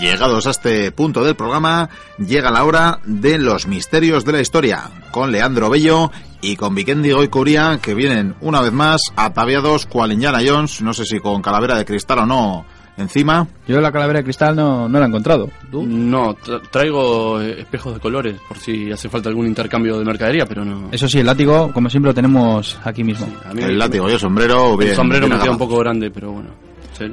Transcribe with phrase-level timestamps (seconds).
[0.00, 1.88] Llegados a este punto del programa,
[2.18, 6.10] llega la hora de los misterios de la historia, con Leandro Bello
[6.42, 11.04] y con Vikendi Goicuria, que vienen una vez más ataviados cual Indiana Jones, no sé
[11.06, 12.66] si con calavera de cristal o no,
[12.98, 13.46] encima.
[13.66, 15.48] Yo la calavera de cristal no, no la he encontrado.
[15.70, 15.86] ¿Tú?
[15.86, 20.64] No, tra- traigo espejos de colores por si hace falta algún intercambio de mercadería, pero
[20.66, 20.88] no.
[20.92, 23.26] Eso sí, el látigo, como siempre, lo tenemos aquí mismo.
[23.48, 24.90] A mí El me- látigo y el sombrero, bien.
[24.90, 26.50] el sombrero bien me queda un poco grande, pero bueno.
[26.98, 27.06] Sí.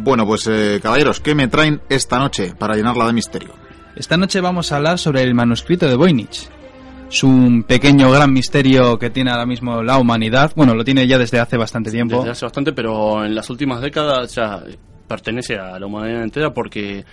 [0.00, 3.50] Bueno, pues eh, caballeros, ¿qué me traen esta noche para llenarla de misterio?
[3.96, 6.48] Esta noche vamos a hablar sobre el manuscrito de Voynich.
[7.10, 10.52] Es un pequeño gran misterio que tiene ahora mismo la humanidad.
[10.54, 12.18] Bueno, lo tiene ya desde hace bastante tiempo.
[12.18, 14.62] Desde hace bastante, pero en las últimas décadas ya
[15.08, 17.04] pertenece a la humanidad entera porque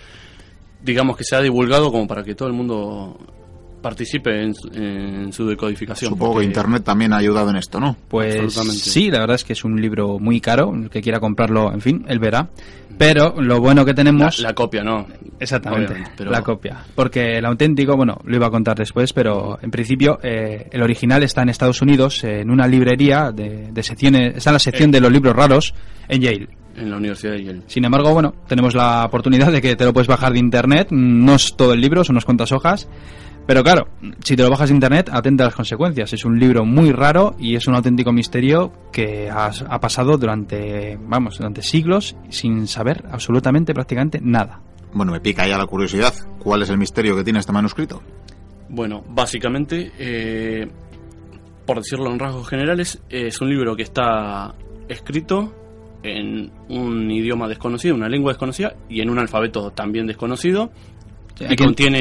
[0.80, 3.18] digamos que se ha divulgado como para que todo el mundo
[3.86, 6.10] participe en, su- en su decodificación.
[6.10, 7.96] Supongo que porque- Internet también ha ayudado en esto, ¿no?
[8.08, 10.72] Pues sí, la verdad es que es un libro muy caro.
[10.74, 12.48] El que quiera comprarlo, en fin, él verá.
[12.98, 14.38] Pero lo bueno que La, tenemos...
[14.40, 15.06] la copia, ¿no?
[15.38, 16.82] Exactamente, pero- la copia.
[16.94, 21.22] Porque el auténtico, bueno, lo iba a contar después, pero en principio eh, el original
[21.22, 24.88] está en Estados Unidos, eh, en una librería de, de secciones, está en la sección
[24.88, 24.92] Eh.
[24.92, 25.74] de los libros raros
[26.08, 26.48] en Yale.
[26.74, 27.62] En la Universidad de Yale.
[27.66, 31.34] Sin embargo, bueno, tenemos la oportunidad de que te lo puedes bajar de internet, no
[31.34, 32.88] es todo el libro, son unas cuantas hojas,
[33.46, 33.88] pero claro,
[34.24, 36.12] si te lo bajas de internet, atenta a las consecuencias.
[36.12, 40.98] Es un libro muy raro y es un auténtico misterio que ha, ha pasado durante,
[41.00, 44.60] vamos, durante siglos sin saber absolutamente prácticamente nada.
[44.92, 46.14] Bueno, me pica ya la curiosidad.
[46.38, 48.02] ¿Cuál es el misterio que tiene este manuscrito?
[48.68, 50.68] Bueno, básicamente, eh,
[51.64, 54.54] por decirlo en rasgos generales, es un libro que está
[54.88, 55.54] escrito
[56.02, 60.70] en un idioma desconocido, una lengua desconocida y en un alfabeto también desconocido.
[61.44, 61.98] Hay Y que- contiene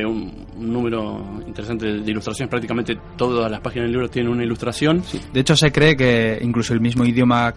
[0.00, 2.48] eh, un, un número interesante de ilustraciones.
[2.50, 5.02] Prácticamente todas las páginas del libro tienen una ilustración.
[5.32, 7.52] De hecho, se cree que incluso el mismo idioma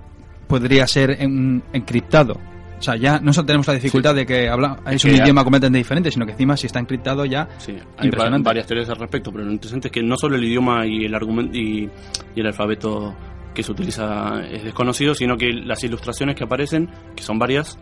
[0.48, 2.34] podría ser en- encriptado.
[2.78, 5.24] O sea, ya no solo tenemos la dificultad de que habla, es que un ya-
[5.24, 7.48] idioma completamente diferente, sino que encima si está encriptado ya...
[7.58, 8.10] Sí, hay
[8.42, 11.16] varias teorías al respecto, pero lo interesante es que no solo el idioma y el
[11.16, 11.90] argumento y,
[12.36, 13.16] y el alfabeto
[13.56, 17.80] que se utiliza es desconocido, sino que las ilustraciones que aparecen, que son varias,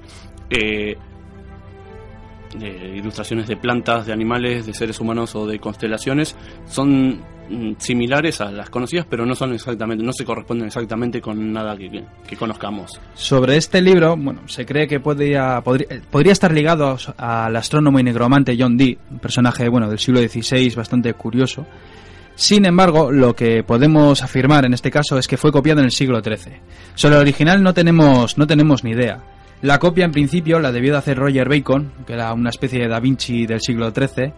[0.51, 0.95] eh,
[2.55, 6.35] ilustraciones de plantas, de animales, de seres humanos o de constelaciones,
[6.65, 11.51] son mm, similares a las conocidas, pero no son exactamente, no se corresponden exactamente con
[11.51, 12.99] nada que, conozcamos.
[13.13, 17.99] Sobre este libro, bueno, se cree que podría, podría, eh, podría estar ligado al astrónomo
[17.99, 21.65] y negromante John Dee, un personaje, bueno, del siglo XVI bastante curioso.
[22.35, 25.91] Sin embargo, lo que podemos afirmar en este caso es que fue copiado en el
[25.91, 26.55] siglo XIII.
[26.95, 29.21] Sobre el original no tenemos, no tenemos ni idea.
[29.61, 32.87] La copia, en principio, la debió de hacer Roger Bacon, que era una especie de
[32.87, 34.33] Da Vinci del siglo XIII,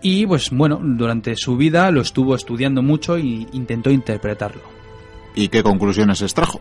[0.00, 4.62] y pues bueno, durante su vida lo estuvo estudiando mucho e intentó interpretarlo.
[5.34, 6.60] ¿Y qué conclusiones extrajo?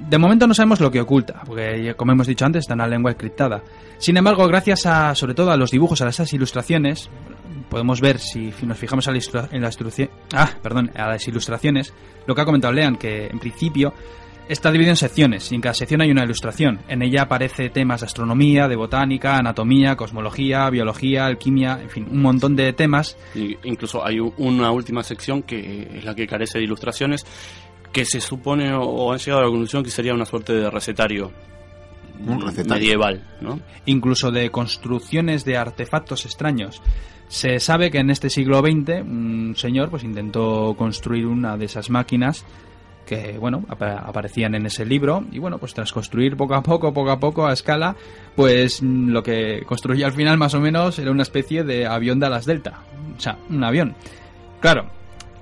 [0.00, 2.88] De momento no sabemos lo que oculta, porque como hemos dicho antes está en una
[2.88, 3.62] lengua encriptada.
[3.98, 7.08] Sin embargo, gracias a, sobre todo a los dibujos, a esas ilustraciones,
[7.68, 9.70] podemos ver si nos fijamos a la en la
[10.34, 11.94] ah, perdón, a las ilustraciones,
[12.26, 13.94] lo que ha comentado Lean, que en principio
[14.52, 16.80] está dividido en secciones y en cada sección hay una ilustración.
[16.88, 22.22] En ella aparece temas de astronomía, de botánica, anatomía, cosmología, biología, alquimia, en fin, un
[22.22, 26.64] montón de temas Y incluso hay una última sección que es la que carece de
[26.64, 27.24] ilustraciones,
[27.92, 31.32] que se supone o han llegado a la conclusión que sería una suerte de recetario,
[32.26, 32.74] Un recetario.
[32.74, 33.60] medieval, ¿no?
[33.86, 36.82] incluso de construcciones de artefactos extraños.
[37.28, 41.88] Se sabe que en este siglo XX un señor pues intentó construir una de esas
[41.88, 42.44] máquinas
[43.06, 45.24] que bueno apa- aparecían en ese libro.
[45.32, 47.96] Y bueno pues tras construir poco a poco poco a poco a escala
[48.36, 52.20] pues mm, lo que construyó al final más o menos era una especie de avión
[52.20, 52.80] de alas delta.
[53.16, 53.94] O sea un avión.
[54.60, 54.86] Claro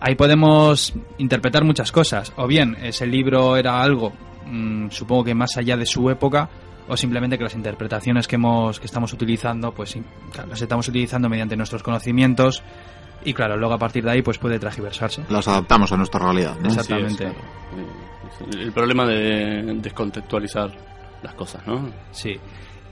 [0.00, 2.32] ahí podemos interpretar muchas cosas.
[2.36, 4.12] O bien ese libro era algo
[4.46, 6.48] mm, supongo que más allá de su época
[6.88, 9.96] o simplemente que las interpretaciones que hemos que estamos utilizando pues
[10.48, 12.62] las estamos utilizando mediante nuestros conocimientos
[13.24, 16.56] y claro luego a partir de ahí pues puede transgiversarse Las adaptamos a nuestra realidad.
[16.64, 17.24] Exactamente.
[17.24, 17.32] Sí, es,
[18.38, 18.50] claro.
[18.50, 20.70] Es el problema de descontextualizar
[21.22, 21.90] las cosas, ¿no?
[22.12, 22.38] Sí.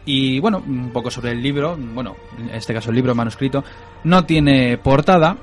[0.04, 3.62] Y bueno, un poco sobre el libro, bueno, en este caso el libro manuscrito,
[4.04, 5.36] no tiene portada.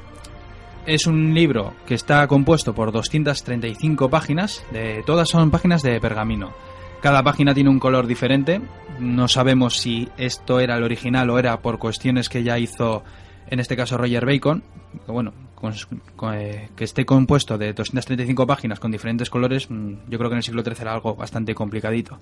[0.86, 6.54] Es un libro que está compuesto por 235 páginas, de todas son páginas de pergamino.
[7.02, 8.62] Cada página tiene un color diferente.
[9.00, 13.04] No sabemos si esto era el original o era por cuestiones que ya hizo,
[13.50, 14.64] en este caso Roger Bacon.
[15.06, 15.74] Que bueno, con-
[16.16, 20.36] con- eh, que esté compuesto de 235 páginas con diferentes colores, mm, yo creo que
[20.36, 22.20] en el siglo XIII era algo bastante complicadito.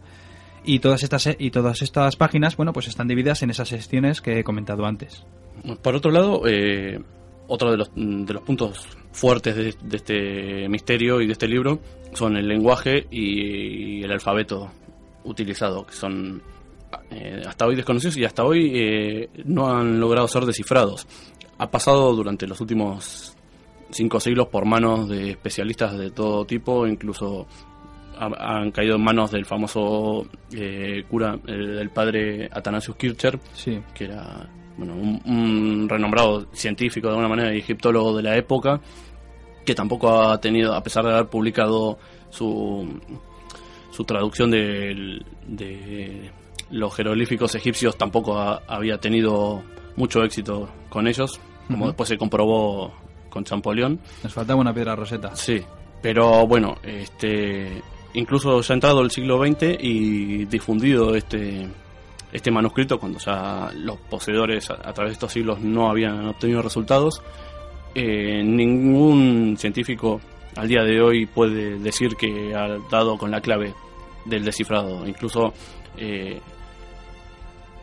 [0.66, 4.40] Y todas estas y todas estas páginas, bueno, pues están divididas en esas secciones que
[4.40, 5.26] he comentado antes.
[5.82, 7.00] Por otro lado, eh,
[7.48, 11.80] otro de los, de los puntos fuertes de, de este misterio y de este libro
[12.14, 14.72] son el lenguaje y el alfabeto
[15.26, 16.42] utilizado, que son
[17.12, 21.08] eh, hasta hoy desconocidos y hasta hoy eh, no han logrado ser descifrados.
[21.58, 23.36] Ha pasado durante los últimos
[23.92, 27.48] cinco siglos por manos de especialistas de todo tipo, incluso
[28.18, 33.80] ha- han caído en manos del famoso eh, cura, eh, del padre Athanasius Kircher, Sí.
[33.94, 38.82] que era bueno, un, un renombrado científico de alguna manera y egiptólogo de la época,
[39.64, 42.00] que tampoco ha tenido, a pesar de haber publicado
[42.32, 43.00] su,
[43.92, 46.32] su traducción del- de,
[46.74, 49.64] los jeroglíficos egipcios, tampoco ha- había tenido
[49.96, 52.94] mucho éxito con ellos, como después se comprobó
[53.30, 54.00] con Champollion.
[54.24, 55.36] Nos faltaba una piedra roseta.
[55.36, 55.62] Sí,
[56.02, 57.82] pero bueno, este
[58.16, 61.68] incluso ya ha entrado el siglo XX y difundido este
[62.32, 66.62] este manuscrito cuando ya los poseedores a, a través de estos siglos no habían obtenido
[66.62, 67.22] resultados.
[67.96, 70.20] eh, ningún científico
[70.56, 73.74] al día de hoy puede decir que ha dado con la clave
[74.26, 75.08] del descifrado.
[75.08, 75.54] Incluso
[75.98, 76.40] eh,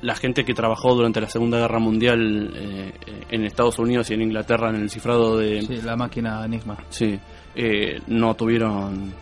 [0.03, 2.93] la gente que trabajó durante la Segunda Guerra Mundial eh,
[3.31, 6.79] en Estados Unidos y en Inglaterra en el cifrado de, Sí, la máquina Enigma.
[6.89, 7.19] Sí,
[7.55, 9.13] eh, no tuvieron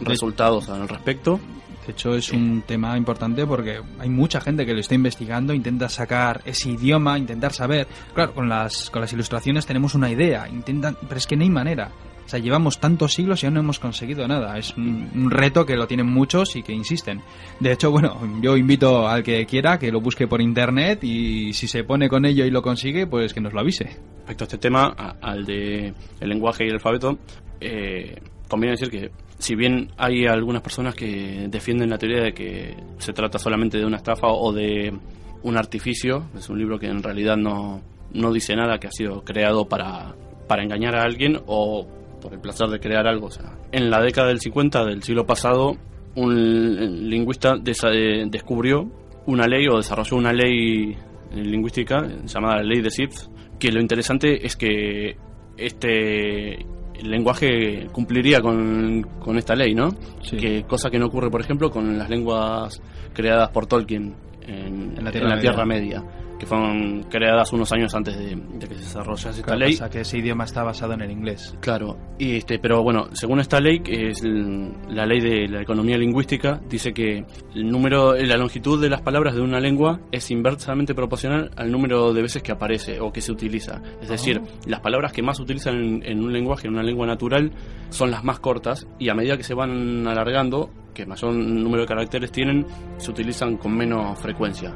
[0.00, 1.40] resultados al respecto.
[1.86, 5.88] De hecho, es un tema importante porque hay mucha gente que lo está investigando, intenta
[5.88, 7.88] sacar ese idioma, intentar saber.
[8.14, 11.50] Claro, con las, con las ilustraciones tenemos una idea, intentan, pero es que no hay
[11.50, 11.90] manera.
[12.30, 14.56] O sea, llevamos tantos siglos y aún no hemos conseguido nada.
[14.56, 17.20] Es un, un reto que lo tienen muchos y que insisten.
[17.58, 21.66] De hecho, bueno, yo invito al que quiera que lo busque por internet y si
[21.66, 23.86] se pone con ello y lo consigue, pues que nos lo avise.
[24.18, 27.18] Respecto a este tema, a- al de el lenguaje y el alfabeto,
[27.60, 28.14] eh,
[28.48, 29.10] conviene decir que
[29.40, 33.84] si bien hay algunas personas que defienden la teoría de que se trata solamente de
[33.86, 34.94] una estafa o de
[35.42, 37.80] un artificio, es un libro que en realidad no,
[38.12, 40.14] no dice nada, que ha sido creado para,
[40.46, 41.88] para engañar a alguien o
[42.20, 43.26] por el placer de crear algo.
[43.26, 45.76] O sea, en la década del 50 del siglo pasado,
[46.16, 48.90] un lingüista eh, descubrió
[49.26, 50.96] una ley o desarrolló una ley
[51.34, 53.26] lingüística llamada ley de Zipf,
[53.58, 55.16] que lo interesante es que
[55.56, 56.66] este
[57.02, 59.90] lenguaje cumpliría con, con esta ley, ¿no?
[60.22, 60.36] Sí.
[60.36, 62.82] Que cosa que no ocurre, por ejemplo, con las lenguas
[63.14, 65.40] creadas por Tolkien en, En la en Tierra Media.
[65.40, 66.04] Tierra Media,
[66.40, 69.72] que fueron creadas unos años antes de, de que se desarrollase esta Claro, ley.
[69.74, 71.54] pasa que ese idioma está basado en el inglés.
[71.60, 75.98] Claro, y este, pero bueno, según esta ley, que es la ley de la economía
[75.98, 80.94] lingüística, dice que el número, la longitud de las palabras de una lengua es inversamente
[80.94, 83.82] proporcional al número de veces que aparece o que se utiliza.
[84.00, 87.06] Es decir, las palabras que más se utilizan en, en un lenguaje, en una lengua
[87.06, 87.52] natural,
[87.90, 91.86] son las más cortas y a medida que se van alargando, que mayor número de
[91.88, 92.64] caracteres tienen,
[92.96, 94.74] se utilizan con menos frecuencia.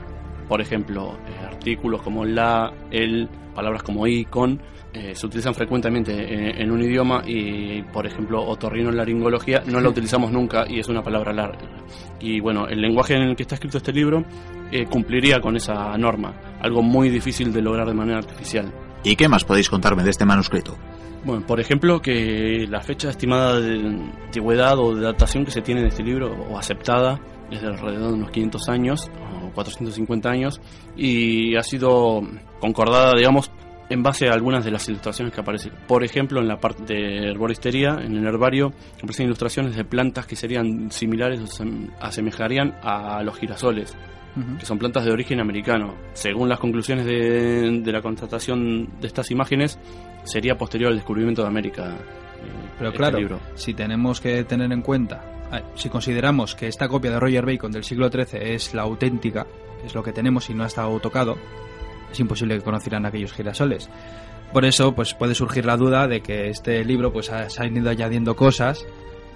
[0.49, 4.61] Por ejemplo, eh, artículos como la, el, palabras como y, con,
[4.93, 10.31] eh, se utilizan frecuentemente en, en un idioma y, por ejemplo, otorrinolaringología no la utilizamos
[10.31, 11.59] nunca y es una palabra larga.
[12.21, 14.25] Y bueno, el lenguaje en el que está escrito este libro
[14.71, 18.71] eh, cumpliría con esa norma, algo muy difícil de lograr de manera artificial.
[19.03, 20.77] ¿Y qué más podéis contarme de este manuscrito?
[21.25, 23.79] Bueno, por ejemplo, que la fecha estimada de
[24.27, 27.19] antigüedad o de datación que se tiene de este libro, o aceptada,
[27.51, 29.11] es de alrededor de unos 500 años,
[29.55, 30.61] 450 años,
[30.97, 32.23] y ha sido
[32.61, 33.51] concordada, digamos,
[33.91, 35.73] en base a algunas de las ilustraciones que aparecen.
[35.87, 40.37] Por ejemplo, en la parte de herboristería, en el herbario, aparecen ilustraciones de plantas que
[40.37, 41.65] serían similares o se
[42.01, 43.94] asemejarían a los girasoles
[44.58, 45.94] que son plantas de origen americano.
[46.13, 49.79] Según las conclusiones de, de la constatación de estas imágenes,
[50.25, 51.96] sería posterior al descubrimiento de América.
[52.79, 53.41] Pero este claro, libro.
[53.55, 57.72] si tenemos que tener en cuenta, ah, si consideramos que esta copia de Roger Bacon
[57.72, 59.46] del siglo XIII es la auténtica,
[59.84, 61.36] es lo que tenemos y no ha estado tocado,
[62.13, 63.89] es imposible que conocieran aquellos girasoles.
[64.53, 67.77] Por eso, pues puede surgir la duda de que este libro pues ha- se han
[67.77, 68.86] ido añadiendo cosas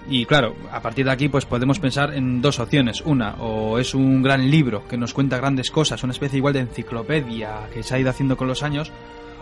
[0.08, 3.00] y claro, a partir de aquí pues podemos pensar en dos opciones.
[3.02, 6.60] Una, o es un gran libro que nos cuenta grandes cosas, una especie igual de
[6.60, 8.92] enciclopedia que se ha ido haciendo con los años,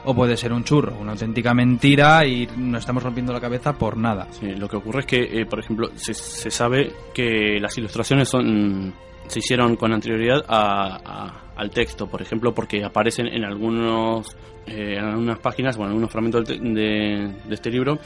[0.07, 3.97] o puede ser un churro, una auténtica mentira y nos estamos rompiendo la cabeza por
[3.97, 4.27] nada.
[4.31, 8.29] Sí, lo que ocurre es que, eh, por ejemplo, se, se sabe que las ilustraciones
[8.29, 8.95] son
[9.27, 14.37] se hicieron con anterioridad a- a- al texto, por ejemplo, porque aparecen en algunos
[14.67, 17.99] eh, en algunas páginas, bueno, en algunos fragmentos de, de este libro,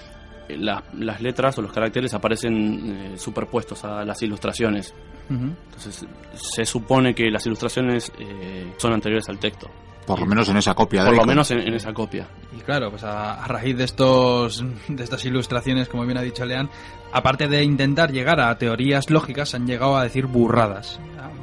[0.48, 4.94] eh, la- las letras o los caracteres aparecen eh, superpuestos a las ilustraciones.
[5.28, 9.68] Entonces, se supone que las ilustraciones eh, son anteriores al texto.
[10.10, 12.26] Por lo menos en esa copia de Por lo menos en, en esa copia.
[12.56, 16.44] Y claro, pues a, a raíz de estos de estas ilustraciones, como bien ha dicho
[16.44, 16.68] Lean,
[17.12, 20.98] aparte de intentar llegar a teorías lógicas, han llegado a decir burradas.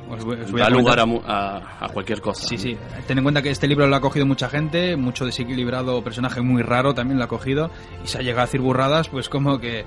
[0.10, 2.48] Os voy- os voy a Da lugar comentar- a, mu- a- a cualquier cosa.
[2.48, 2.78] Sí, sí.
[3.08, 6.62] Ten en cuenta que este libro lo ha cogido mucha gente, mucho desequilibrado personaje muy
[6.62, 7.70] raro también lo ha cogido,
[8.04, 9.84] y se ha llegado a decir burradas, pues como que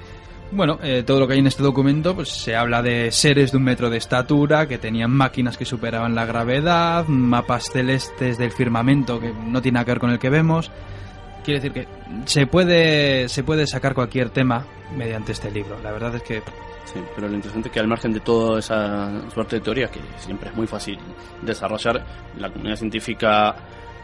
[0.52, 3.58] Bueno, eh, todo lo que hay en este documento, pues se habla de seres de
[3.58, 9.20] un metro de estatura, que tenían máquinas que superaban la gravedad, mapas celestes del firmamento
[9.20, 10.72] que no tiene nada que ver con el que vemos.
[11.44, 11.88] Quiere decir que
[12.24, 14.66] se puede, se puede sacar cualquier tema
[14.96, 15.78] mediante este libro.
[15.82, 16.42] La verdad es que
[16.92, 20.00] Sí, pero lo interesante es que al margen de toda esa suerte de teorías, que
[20.16, 20.98] siempre es muy fácil
[21.40, 22.04] desarrollar,
[22.36, 23.54] la comunidad científica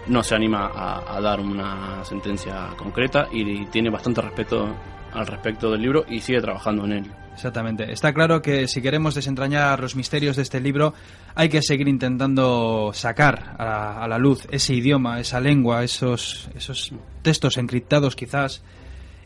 [0.06, 4.72] no se anima a, a dar una sentencia concreta y tiene bastante respeto
[5.16, 7.10] al respecto del libro y sigue trabajando en él.
[7.34, 7.92] Exactamente.
[7.92, 10.94] Está claro que si queremos desentrañar los misterios de este libro,
[11.34, 16.92] hay que seguir intentando sacar a, a la luz ese idioma, esa lengua, esos, esos
[17.22, 18.62] textos encriptados quizás,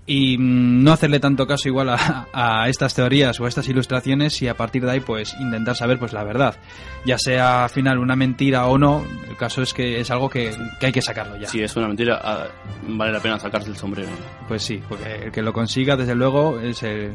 [0.07, 4.40] y mm, no hacerle tanto caso igual a, a estas teorías o a estas ilustraciones
[4.42, 6.57] y a partir de ahí pues intentar saber pues la verdad.
[7.04, 10.52] Ya sea al final una mentira o no, el caso es que es algo que,
[10.80, 11.49] que hay que sacarlo ya.
[11.49, 12.47] Si es una mentira, ah,
[12.88, 14.09] vale la pena sacarse el sombrero.
[14.49, 17.12] Pues sí, porque el que lo consiga desde luego es, el-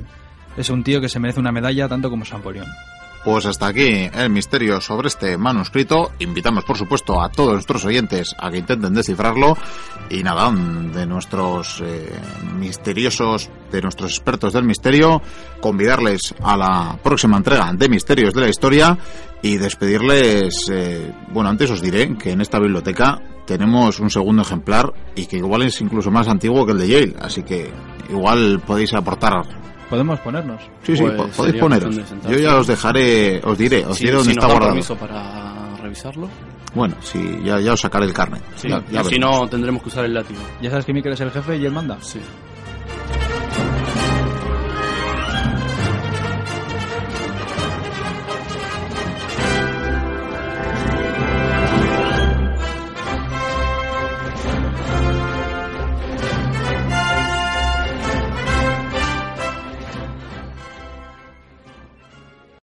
[0.58, 2.66] es un tío que se merece una medalla tanto como Champollion.
[3.26, 6.12] Pues hasta aquí el misterio sobre este manuscrito.
[6.20, 9.58] Invitamos, por supuesto, a todos nuestros oyentes a que intenten descifrarlo.
[10.12, 12.08] Y nada, de nuestros eh,
[12.60, 15.24] misteriosos, de nuestros expertos del misterio,
[15.60, 18.96] convidarles a la próxima entrega de Misterios de la Historia
[19.42, 20.70] y despedirles.
[20.72, 25.38] eh, bueno, antes os diré que en esta biblioteca tenemos un segundo ejemplar y que
[25.38, 27.16] igual es incluso más antiguo que el de Yale.
[27.20, 27.72] Así que
[28.08, 29.34] igual podéis aportar
[29.90, 30.62] Podemos ponernos.
[30.84, 31.96] Sí, sí, Pues po- podéis poneros.
[32.28, 34.72] Yo ya os dejaré, os diré, os Si, diré dónde si está guardado.
[34.72, 36.28] permiso para revisarlo,
[36.74, 38.42] Bueno, sí, ya, ya os sacaré el carnet.
[38.56, 38.68] sí.
[38.68, 40.40] Ya- ya Y si no, tendremos que usar el látigo.
[40.62, 41.98] Ya sabes que Mikel es el jefe y él manda.
[42.02, 42.20] Sí.